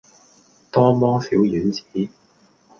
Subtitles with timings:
[0.71, 2.09] 多芒小丸子